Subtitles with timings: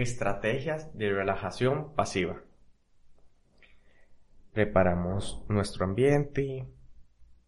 [0.00, 2.40] Estrategias de relajación pasiva.
[4.54, 6.66] Preparamos nuestro ambiente,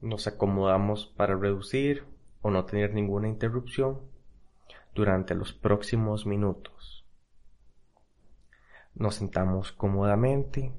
[0.03, 2.05] nos acomodamos para reducir
[2.43, 4.03] o no tener ninguna interrupción
[4.95, 7.07] durante los próximos minutos.
[8.95, 10.75] Nos sentamos cómodamente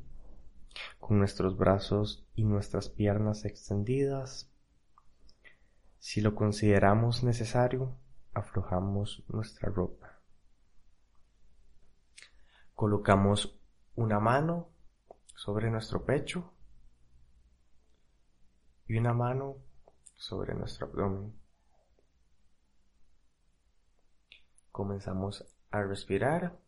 [0.99, 4.47] con nuestros brazos y nuestras piernas extendidas.
[5.97, 7.97] Si lo consideramos necesario,
[8.35, 10.12] aflojamos nuestra ropa.
[12.83, 13.57] Colocamos
[13.95, 14.67] una mano
[15.37, 16.53] sobre nuestro pecho
[18.87, 19.55] y una mano
[20.15, 21.33] sobre nuestro abdomen.
[24.69, 26.59] Comenzamos a respirar.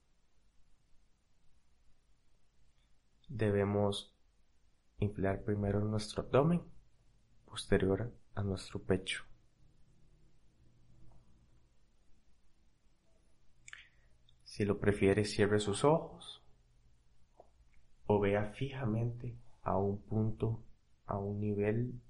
[3.27, 4.15] Debemos
[4.99, 6.63] inflar primero nuestro abdomen,
[7.43, 9.25] posterior a nuestro pecho.
[14.55, 16.41] Si lo prefiere, cierre sus ojos
[18.07, 20.63] o vea fijamente a un punto,
[21.07, 22.01] a un nivel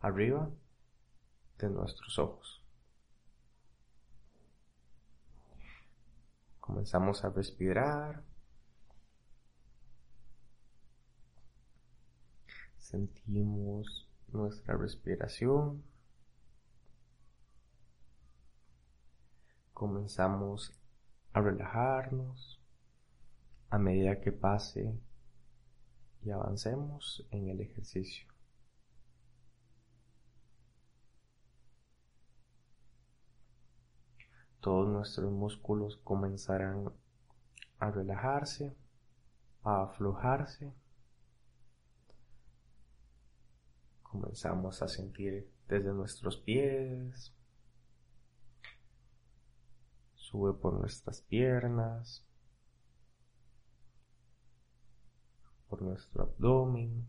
[0.00, 0.50] arriba
[1.58, 2.64] de nuestros ojos.
[6.58, 8.24] Comenzamos a respirar.
[12.76, 15.84] Sentimos nuestra respiración.
[19.72, 20.72] Comenzamos
[21.32, 22.60] a relajarnos
[23.70, 24.98] a medida que pase
[26.22, 28.26] y avancemos en el ejercicio.
[34.60, 36.92] Todos nuestros músculos comenzarán
[37.78, 38.76] a relajarse,
[39.64, 40.72] a aflojarse.
[44.04, 47.34] Comenzamos a sentir desde nuestros pies,
[50.32, 52.24] sube por nuestras piernas,
[55.68, 57.06] por nuestro abdomen,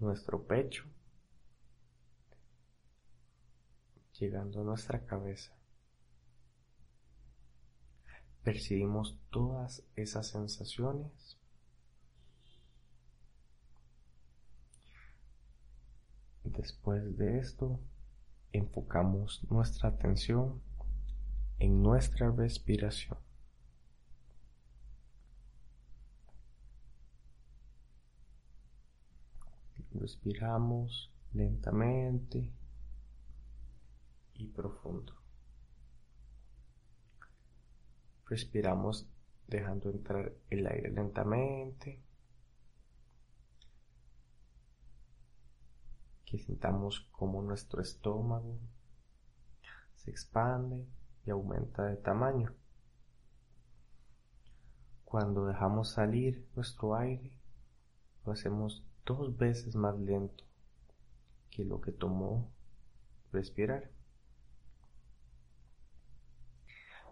[0.00, 0.84] nuestro pecho,
[4.18, 5.56] llegando a nuestra cabeza.
[8.42, 11.38] Percibimos todas esas sensaciones
[16.56, 17.78] Después de esto,
[18.52, 20.60] enfocamos nuestra atención
[21.58, 23.18] en nuestra respiración.
[29.92, 32.52] Respiramos lentamente
[34.34, 35.14] y profundo.
[38.26, 39.08] Respiramos
[39.48, 42.07] dejando entrar el aire lentamente
[46.28, 48.58] que sintamos como nuestro estómago
[49.94, 50.86] se expande
[51.24, 52.54] y aumenta de tamaño.
[55.04, 57.32] Cuando dejamos salir nuestro aire,
[58.26, 60.44] lo hacemos dos veces más lento
[61.50, 62.52] que lo que tomó
[63.32, 63.90] respirar.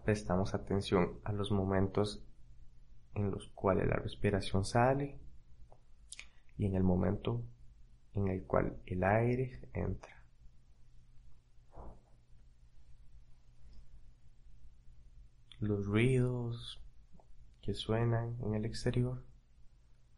[0.04, 2.22] Prestamos atención a los momentos
[3.14, 5.18] en los cuales la respiración sale
[6.58, 7.42] y en el momento
[8.16, 10.16] en el cual el aire entra.
[15.60, 16.82] Los ruidos
[17.60, 19.22] que suenan en el exterior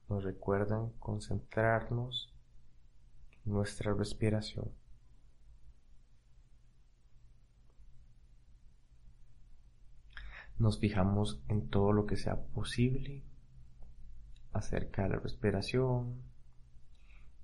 [0.09, 2.33] nos recuerdan concentrarnos
[3.45, 4.73] en nuestra respiración.
[10.59, 13.23] Nos fijamos en todo lo que sea posible
[14.53, 16.28] acerca de la respiración,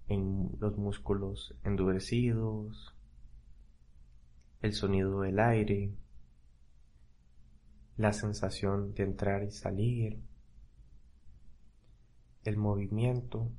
[0.09, 2.95] en los músculos endurecidos,
[4.61, 5.95] el sonido del aire,
[7.97, 10.21] la sensación de entrar y salir,
[12.45, 13.51] el movimiento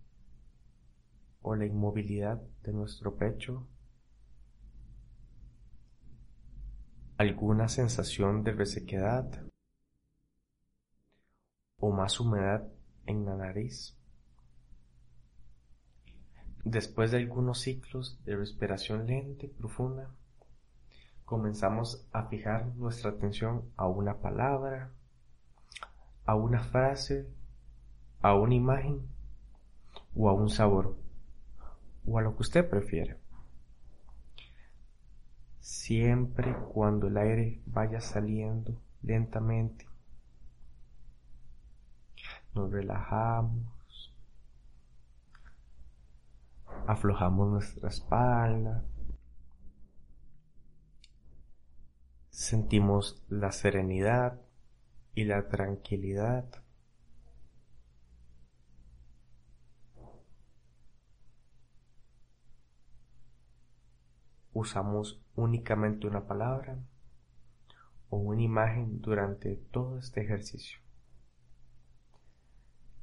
[1.41, 3.67] o la inmovilidad de nuestro pecho,
[7.17, 9.45] alguna sensación de resequedad
[11.77, 12.67] o más humedad
[13.05, 13.94] en la nariz.
[16.65, 20.09] Después de algunos ciclos de respiración lenta y profunda,
[21.23, 24.91] comenzamos a fijar nuestra atención a una palabra,
[26.25, 27.29] a una frase,
[28.19, 29.07] a una imagen
[30.15, 30.97] o a un sabor
[32.03, 33.19] o a lo que usted prefiere.
[35.59, 39.87] Siempre cuando el aire vaya saliendo lentamente,
[42.55, 43.74] nos relajamos
[46.87, 48.83] aflojamos nuestra espalda,
[52.35, 54.41] Sentimos la serenidad
[55.13, 56.45] y la tranquilidad.
[64.51, 66.77] Usamos únicamente una palabra
[68.09, 70.81] o una imagen durante todo este ejercicio.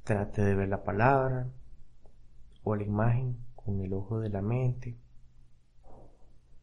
[0.05, 1.51] Trate de ver la palabra
[2.65, 4.97] o la imagen con el ojo de la mente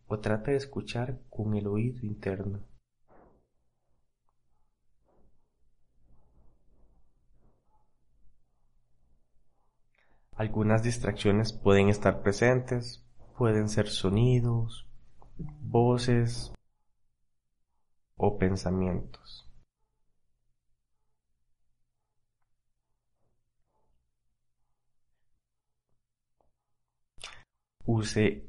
[0.08, 2.62] o trate de escuchar con el oído interno.
[10.36, 13.06] Algunas distracciones pueden estar presentes,
[13.38, 14.88] pueden ser sonidos,
[15.38, 16.54] voces
[18.16, 19.49] o pensamientos.
[27.92, 28.48] Use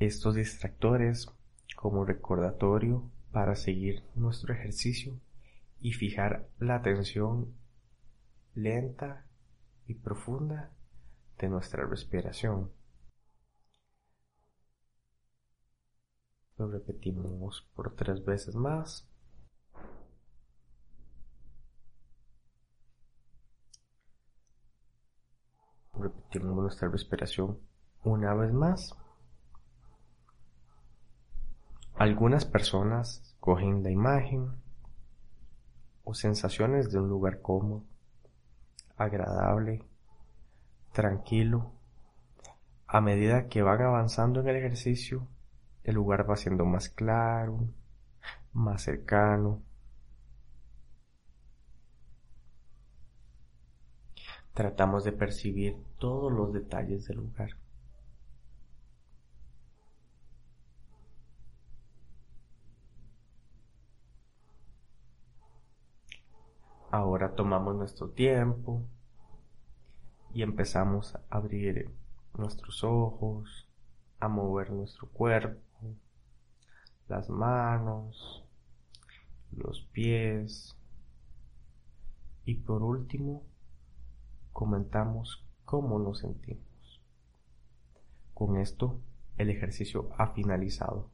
[0.00, 1.28] estos distractores
[1.76, 5.20] como recordatorio para seguir nuestro ejercicio
[5.78, 7.54] y fijar la atención
[8.56, 9.24] lenta
[9.86, 10.72] y profunda
[11.38, 12.72] de nuestra respiración.
[16.56, 19.08] Lo repetimos por tres veces más.
[25.94, 27.60] Repetimos nuestra respiración
[28.04, 28.94] una vez más.
[31.94, 34.52] Algunas personas cogen la imagen
[36.04, 37.84] o sensaciones de un lugar cómodo,
[38.96, 39.84] agradable,
[40.92, 41.72] tranquilo.
[42.86, 45.26] A medida que van avanzando en el ejercicio,
[45.84, 47.68] el lugar va siendo más claro,
[48.52, 49.60] más cercano.
[54.54, 57.50] Tratamos de percibir todos los detalles del lugar.
[66.90, 68.82] Ahora tomamos nuestro tiempo
[70.32, 71.90] y empezamos a abrir
[72.38, 73.68] nuestros ojos,
[74.20, 75.60] a mover nuestro cuerpo,
[77.06, 78.42] las manos,
[79.52, 80.78] los pies
[82.46, 83.42] y por último
[84.54, 87.02] comentamos cómo nos sentimos.
[88.32, 88.98] Con esto
[89.36, 91.10] el ejercicio ha finalizado.